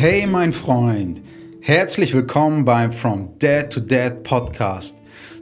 [0.00, 1.20] Hey mein Freund,
[1.60, 4.96] herzlich willkommen beim From Dad to Dad Podcast.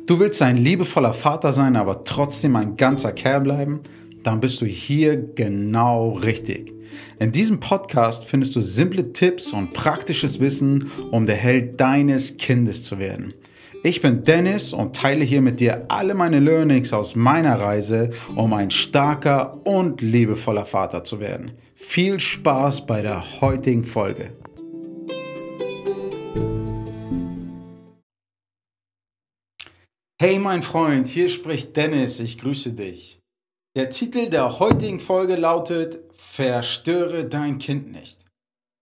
[0.06, 3.80] Du willst ein liebevoller Vater sein, aber trotzdem ein ganzer Kerl bleiben?
[4.22, 6.72] Dann bist du hier genau richtig.
[7.18, 12.82] In diesem Podcast findest du simple Tipps und praktisches Wissen, um der Held deines Kindes
[12.82, 13.34] zu werden.
[13.84, 18.54] Ich bin Dennis und teile hier mit dir alle meine Learnings aus meiner Reise, um
[18.54, 21.50] ein starker und liebevoller Vater zu werden.
[21.74, 24.30] Viel Spaß bei der heutigen Folge.
[30.18, 33.20] Hey mein Freund, hier spricht Dennis, ich grüße dich.
[33.76, 38.24] Der Titel der heutigen Folge lautet Verstöre dein Kind nicht.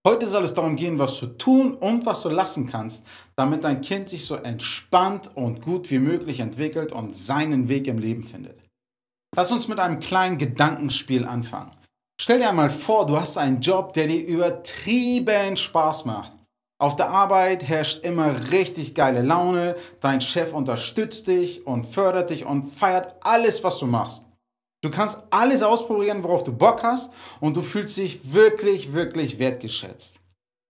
[0.07, 3.81] Heute soll es darum gehen, was du tun und was du lassen kannst, damit dein
[3.81, 8.63] Kind sich so entspannt und gut wie möglich entwickelt und seinen Weg im Leben findet.
[9.35, 11.73] Lass uns mit einem kleinen Gedankenspiel anfangen.
[12.21, 16.31] Stell dir einmal vor, du hast einen Job, der dir übertrieben Spaß macht.
[16.85, 22.45] Auf der Arbeit herrscht immer richtig geile Laune, dein Chef unterstützt dich und fördert dich
[22.45, 24.27] und feiert alles, was du machst.
[24.83, 27.11] Du kannst alles ausprobieren, worauf du Bock hast
[27.41, 30.21] und du fühlst dich wirklich, wirklich wertgeschätzt.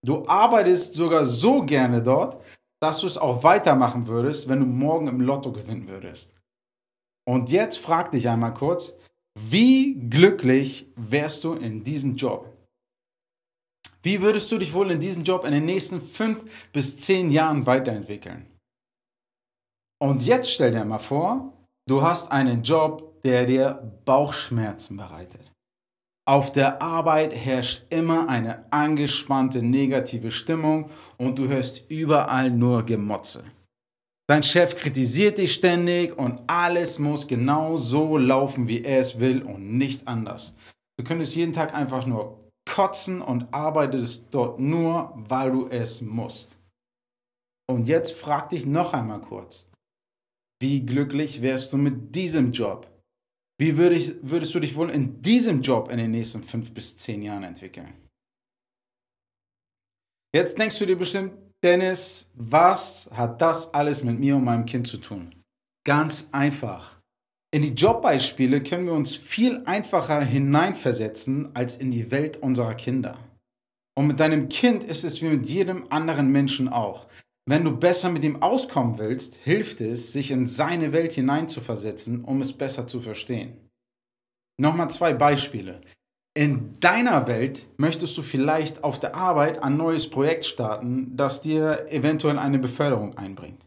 [0.07, 2.41] Du arbeitest sogar so gerne dort,
[2.81, 6.41] dass du es auch weitermachen würdest, wenn du morgen im Lotto gewinnen würdest.
[7.29, 8.95] Und jetzt frag dich einmal kurz,
[9.37, 12.54] wie glücklich wärst du in diesem Job?
[14.05, 17.65] Wie würdest du dich wohl in diesem Job in den nächsten fünf bis zehn Jahren
[17.65, 18.47] weiterentwickeln?
[19.99, 21.55] Und jetzt stell dir mal vor,
[21.89, 25.51] du hast einen Job, der dir Bauchschmerzen bereitet.
[26.27, 33.45] Auf der Arbeit herrscht immer eine angespannte negative Stimmung und du hörst überall nur Gemotze.
[34.29, 39.43] Dein Chef kritisiert dich ständig und alles muss genau so laufen, wie er es will
[39.43, 40.55] und nicht anders.
[40.99, 42.44] Du könntest jeden Tag einfach nur
[42.75, 46.59] kotzen und arbeitest dort nur, weil du es musst.
[47.71, 49.67] Und jetzt frag dich noch einmal kurz,
[50.61, 52.91] wie glücklich wärst du mit diesem Job?
[53.61, 57.23] Wie würdest, würdest du dich wohl in diesem Job in den nächsten fünf bis zehn
[57.23, 57.95] Jahren entwickeln?
[60.35, 61.33] Jetzt denkst du dir bestimmt,
[61.63, 65.33] Dennis, was hat das alles mit mir und meinem Kind zu tun?
[65.87, 66.94] Ganz einfach.
[67.55, 73.17] In die Jobbeispiele können wir uns viel einfacher hineinversetzen als in die Welt unserer Kinder.
[73.97, 77.07] Und mit deinem Kind ist es wie mit jedem anderen Menschen auch.
[77.47, 82.41] Wenn du besser mit ihm auskommen willst, hilft es, sich in seine Welt hineinzuversetzen, um
[82.41, 83.53] es besser zu verstehen.
[84.61, 85.81] Nochmal zwei Beispiele.
[86.37, 91.87] In deiner Welt möchtest du vielleicht auf der Arbeit ein neues Projekt starten, das dir
[91.89, 93.65] eventuell eine Beförderung einbringt.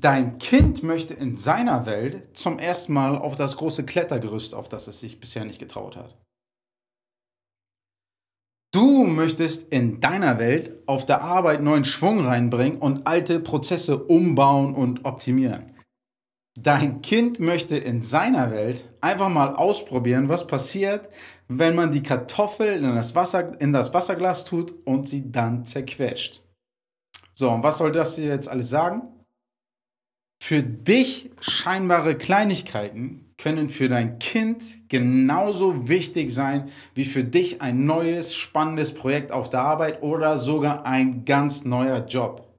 [0.00, 4.86] Dein Kind möchte in seiner Welt zum ersten Mal auf das große Klettergerüst, auf das
[4.86, 6.16] es sich bisher nicht getraut hat.
[8.72, 14.74] Du möchtest in deiner Welt auf der Arbeit neuen Schwung reinbringen und alte Prozesse umbauen
[14.74, 15.74] und optimieren.
[16.60, 21.08] Dein Kind möchte in seiner Welt einfach mal ausprobieren, was passiert,
[21.48, 26.42] wenn man die Kartoffel in das, Wasser, in das Wasserglas tut und sie dann zerquetscht.
[27.34, 29.17] So, und was soll das hier jetzt alles sagen?
[30.42, 37.86] Für dich scheinbare Kleinigkeiten können für dein Kind genauso wichtig sein wie für dich ein
[37.86, 42.56] neues, spannendes Projekt auf der Arbeit oder sogar ein ganz neuer Job.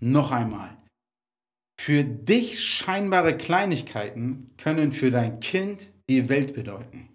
[0.00, 0.76] Noch einmal.
[1.80, 7.08] Für dich scheinbare Kleinigkeiten können für dein Kind die Welt bedeuten.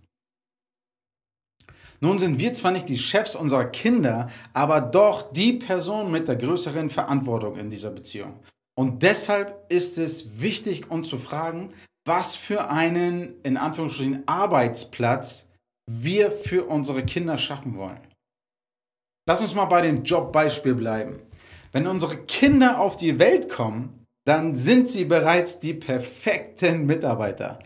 [2.00, 6.36] Nun sind wir zwar nicht die Chefs unserer Kinder, aber doch die Person mit der
[6.36, 8.40] größeren Verantwortung in dieser Beziehung.
[8.76, 11.74] Und deshalb ist es wichtig, uns zu fragen,
[12.06, 15.48] was für einen, in Anführungsstrichen, Arbeitsplatz
[15.90, 18.00] wir für unsere Kinder schaffen wollen.
[19.28, 21.22] Lass uns mal bei dem Jobbeispiel bleiben.
[21.72, 27.60] Wenn unsere Kinder auf die Welt kommen, dann sind sie bereits die perfekten Mitarbeiter.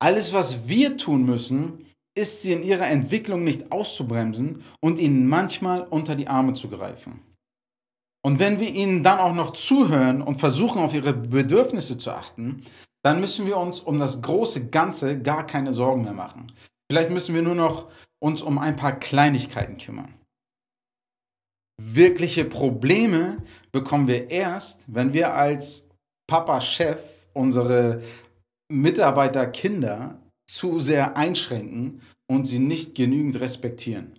[0.00, 1.86] Alles, was wir tun müssen,
[2.16, 7.20] ist sie in ihrer Entwicklung nicht auszubremsen und ihnen manchmal unter die Arme zu greifen.
[8.24, 12.64] Und wenn wir ihnen dann auch noch zuhören und versuchen, auf ihre Bedürfnisse zu achten,
[13.04, 16.52] dann müssen wir uns um das große Ganze gar keine Sorgen mehr machen.
[16.90, 17.90] Vielleicht müssen wir nur noch
[18.22, 20.14] uns um ein paar Kleinigkeiten kümmern.
[21.82, 23.38] Wirkliche Probleme
[23.72, 25.88] bekommen wir erst, wenn wir als
[26.28, 27.00] Papa-Chef
[27.32, 28.02] unsere
[28.70, 34.18] Mitarbeiter-Kinder zu sehr einschränken und sie nicht genügend respektieren.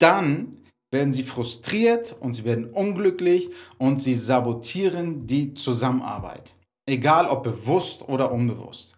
[0.00, 0.63] Dann
[0.94, 6.54] werden sie frustriert und sie werden unglücklich und sie sabotieren die Zusammenarbeit.
[6.86, 8.96] Egal ob bewusst oder unbewusst.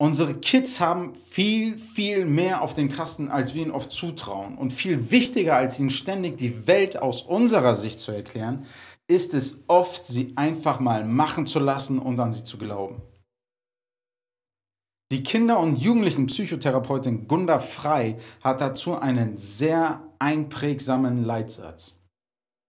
[0.00, 4.56] Unsere Kids haben viel, viel mehr auf den Kasten, als wir ihnen oft zutrauen.
[4.56, 8.64] Und viel wichtiger, als ihnen ständig die Welt aus unserer Sicht zu erklären,
[9.08, 13.02] ist es oft, sie einfach mal machen zu lassen und an sie zu glauben.
[15.10, 21.96] Die Kinder- und Jugendlichen-Psychotherapeutin Gunda Frei hat dazu einen sehr einprägsamen Leitsatz.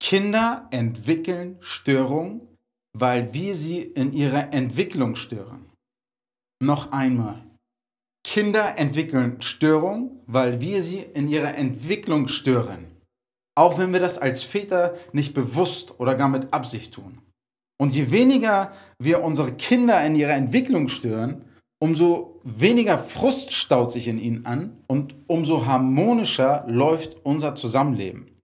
[0.01, 2.41] Kinder entwickeln Störungen,
[2.97, 5.65] weil wir sie in ihrer Entwicklung stören.
[6.61, 7.43] Noch einmal.
[8.23, 12.85] Kinder entwickeln Störungen, weil wir sie in ihrer Entwicklung stören.
[13.55, 17.19] Auch wenn wir das als Väter nicht bewusst oder gar mit Absicht tun.
[17.81, 21.45] Und je weniger wir unsere Kinder in ihrer Entwicklung stören,
[21.79, 28.37] umso weniger Frust staut sich in ihnen an und umso harmonischer läuft unser Zusammenleben.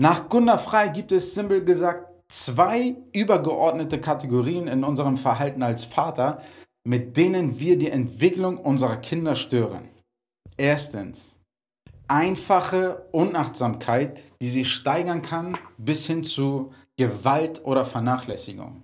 [0.00, 6.42] Nach Gunnar Frei gibt es simpel gesagt zwei übergeordnete Kategorien in unserem Verhalten als Vater,
[6.84, 9.88] mit denen wir die Entwicklung unserer Kinder stören.
[10.56, 11.40] Erstens,
[12.06, 18.82] einfache Unachtsamkeit, die sich steigern kann bis hin zu Gewalt oder Vernachlässigung.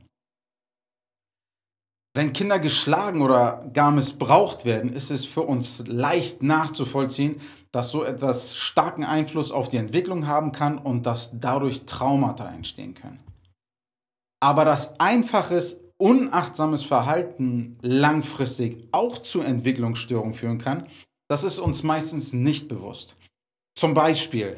[2.17, 7.41] Wenn Kinder geschlagen oder gar missbraucht werden, ist es für uns leicht nachzuvollziehen,
[7.73, 12.95] dass so etwas starken Einfluss auf die Entwicklung haben kann und dass dadurch Traumata entstehen
[12.95, 13.19] können.
[14.41, 20.87] Aber dass einfaches unachtsames Verhalten langfristig auch zu Entwicklungsstörungen führen kann,
[21.29, 23.17] das ist uns meistens nicht bewusst.
[23.77, 24.57] Zum Beispiel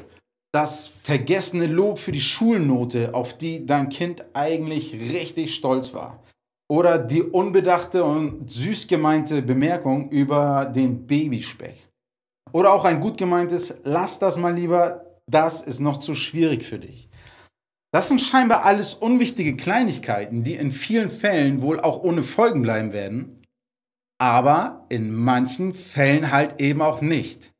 [0.53, 6.21] das vergessene Lob für die Schulnote, auf die dein Kind eigentlich richtig stolz war.
[6.69, 11.87] Oder die unbedachte und süß gemeinte Bemerkung über den Babyspeck.
[12.51, 16.79] Oder auch ein gut gemeintes, lass das mal lieber, das ist noch zu schwierig für
[16.79, 17.09] dich.
[17.93, 22.91] Das sind scheinbar alles unwichtige Kleinigkeiten, die in vielen Fällen wohl auch ohne Folgen bleiben
[22.91, 23.43] werden,
[24.19, 27.53] aber in manchen Fällen halt eben auch nicht.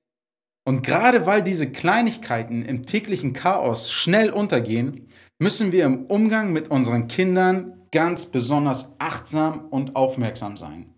[0.68, 5.08] Und gerade weil diese Kleinigkeiten im täglichen Chaos schnell untergehen,
[5.40, 10.94] müssen wir im Umgang mit unseren Kindern ganz besonders achtsam und aufmerksam sein.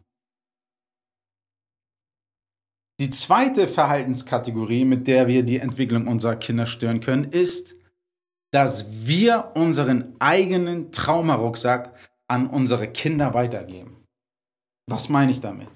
[3.00, 7.76] Die zweite Verhaltenskategorie, mit der wir die Entwicklung unserer Kinder stören können, ist
[8.52, 11.94] dass wir unseren eigenen Traumarucksack
[12.28, 14.04] an unsere Kinder weitergeben.
[14.90, 15.68] Was meine ich damit?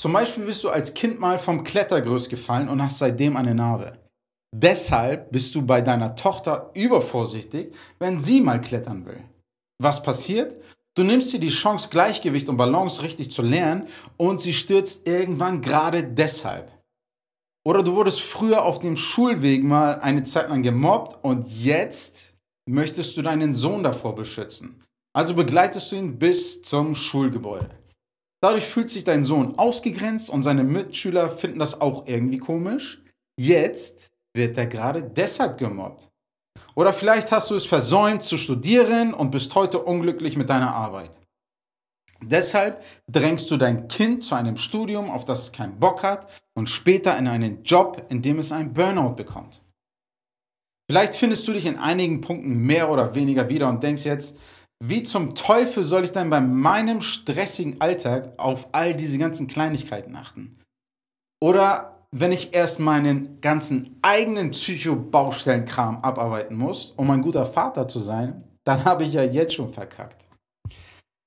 [0.00, 3.92] Zum Beispiel bist du als Kind mal vom Klettergerüst gefallen und hast seitdem eine Narbe.
[4.50, 9.22] Deshalb bist du bei deiner Tochter übervorsichtig, wenn sie mal klettern will.
[9.78, 10.56] Was passiert?
[10.94, 15.60] Du nimmst dir die Chance, Gleichgewicht und Balance richtig zu lernen und sie stürzt irgendwann
[15.60, 16.72] gerade deshalb.
[17.62, 22.32] Oder du wurdest früher auf dem Schulweg mal eine Zeit lang gemobbt und jetzt
[22.66, 24.82] möchtest du deinen Sohn davor beschützen.
[25.12, 27.79] Also begleitest du ihn bis zum Schulgebäude.
[28.42, 33.02] Dadurch fühlt sich dein Sohn ausgegrenzt und seine Mitschüler finden das auch irgendwie komisch.
[33.38, 36.08] Jetzt wird er gerade deshalb gemobbt.
[36.74, 41.10] Oder vielleicht hast du es versäumt zu studieren und bist heute unglücklich mit deiner Arbeit.
[42.22, 46.68] Deshalb drängst du dein Kind zu einem Studium, auf das es keinen Bock hat, und
[46.68, 49.62] später in einen Job, in dem es einen Burnout bekommt.
[50.90, 54.36] Vielleicht findest du dich in einigen Punkten mehr oder weniger wieder und denkst jetzt,
[54.82, 60.16] wie zum Teufel soll ich denn bei meinem stressigen Alltag auf all diese ganzen Kleinigkeiten
[60.16, 60.58] achten?
[61.42, 68.00] Oder wenn ich erst meinen ganzen eigenen Psycho-Baustellenkram abarbeiten muss, um ein guter Vater zu
[68.00, 70.26] sein, dann habe ich ja jetzt schon verkackt.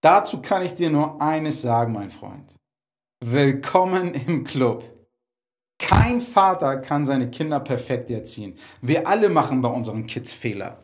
[0.02, 2.52] Dazu kann ich dir nur eines sagen, mein Freund.
[3.24, 4.84] Willkommen im Club.
[5.80, 8.58] Kein Vater kann seine Kinder perfekt erziehen.
[8.82, 10.84] Wir alle machen bei unseren Kids Fehler.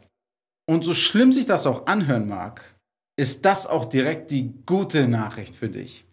[0.69, 2.61] Und so schlimm sich das auch anhören mag,
[3.19, 6.05] ist das auch direkt die gute Nachricht für dich.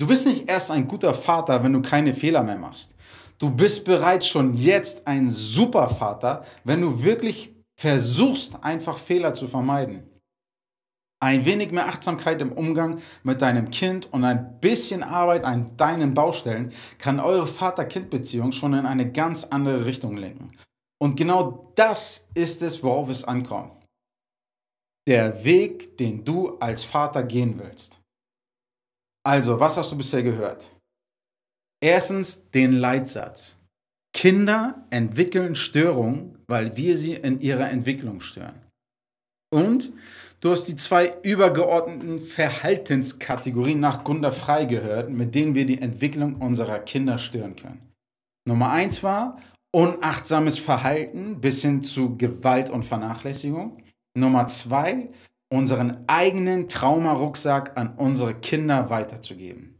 [0.00, 2.96] Du bist nicht erst ein guter Vater, wenn du keine Fehler mehr machst.
[3.38, 9.46] Du bist bereits schon jetzt ein super Vater, wenn du wirklich versuchst, einfach Fehler zu
[9.46, 10.02] vermeiden.
[11.22, 16.14] Ein wenig mehr Achtsamkeit im Umgang mit deinem Kind und ein bisschen Arbeit an deinen
[16.14, 20.50] Baustellen kann eure Vater-Kind-Beziehung schon in eine ganz andere Richtung lenken.
[21.00, 23.72] Und genau das ist es, worauf es ankommt.
[25.08, 28.00] Der Weg, den du als Vater gehen willst.
[29.24, 30.70] Also, was hast du bisher gehört?
[31.82, 33.56] Erstens den Leitsatz.
[34.14, 38.60] Kinder entwickeln Störungen, weil wir sie in ihrer Entwicklung stören.
[39.52, 39.92] Und
[40.40, 46.36] Du hast die zwei übergeordneten Verhaltenskategorien nach Gunda Frei gehört, mit denen wir die Entwicklung
[46.36, 47.92] unserer Kinder stören können.
[48.48, 49.38] Nummer eins war
[49.72, 53.82] unachtsames Verhalten bis hin zu Gewalt und Vernachlässigung.
[54.16, 55.10] Nummer zwei,
[55.52, 59.78] unseren eigenen Traumarucksack an unsere Kinder weiterzugeben.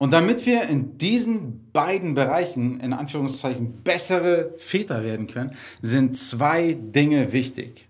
[0.00, 6.74] Und damit wir in diesen beiden Bereichen, in Anführungszeichen, bessere Väter werden können, sind zwei
[6.74, 7.88] Dinge wichtig.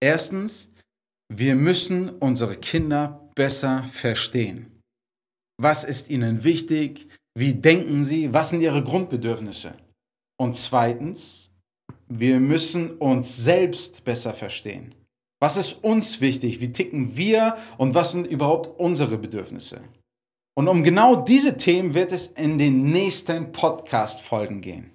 [0.00, 0.72] Erstens,
[1.28, 4.80] wir müssen unsere Kinder besser verstehen.
[5.60, 7.08] Was ist ihnen wichtig?
[7.38, 8.32] Wie denken sie?
[8.32, 9.72] Was sind ihre Grundbedürfnisse?
[10.38, 11.52] Und zweitens,
[12.08, 14.94] wir müssen uns selbst besser verstehen.
[15.38, 16.60] Was ist uns wichtig?
[16.62, 17.58] Wie ticken wir?
[17.76, 19.82] Und was sind überhaupt unsere Bedürfnisse?
[20.54, 24.90] Und um genau diese Themen wird es in den nächsten Podcast-Folgen gehen.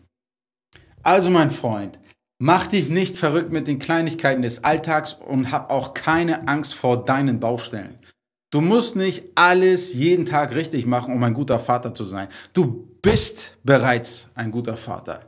[1.03, 2.00] Also mein Freund,
[2.39, 7.05] mach dich nicht verrückt mit den Kleinigkeiten des Alltags und hab auch keine Angst vor
[7.05, 8.00] deinen Baustellen.
[8.53, 12.27] Du musst nicht alles jeden Tag richtig machen, um ein guter Vater zu sein.
[12.51, 15.22] Du bist bereits ein guter Vater.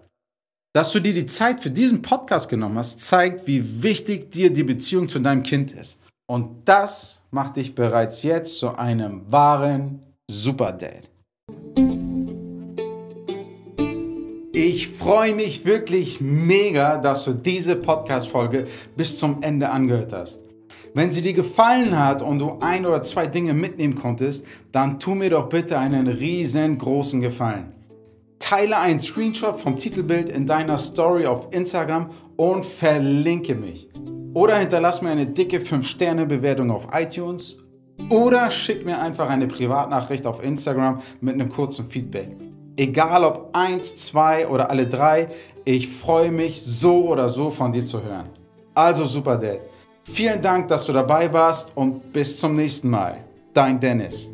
[0.75, 4.63] Dass du dir die Zeit für diesen Podcast genommen hast, zeigt, wie wichtig dir die
[4.63, 5.99] Beziehung zu deinem Kind ist.
[6.29, 11.09] Und das macht dich bereits jetzt zu einem wahren Super Dad.
[14.51, 20.39] Ich freue mich wirklich mega, dass du diese Podcast-Folge bis zum Ende angehört hast.
[20.95, 25.15] Wenn sie dir gefallen hat und du ein oder zwei Dinge mitnehmen konntest, dann tu
[25.15, 27.73] mir doch bitte einen riesengroßen Gefallen.
[28.37, 33.89] Teile einen Screenshot vom Titelbild in deiner Story auf Instagram und verlinke mich.
[34.35, 37.57] Oder hinterlass mir eine dicke 5-Sterne-Bewertung auf iTunes
[38.09, 42.35] oder schick mir einfach eine Privatnachricht auf Instagram mit einem kurzen Feedback.
[42.75, 45.29] Egal ob eins, zwei oder alle drei,
[45.65, 48.29] ich freue mich so oder so von dir zu hören.
[48.75, 49.61] Also super Dad.
[50.03, 53.17] Vielen Dank, dass du dabei warst und bis zum nächsten Mal.
[53.53, 54.29] Dein Dennis.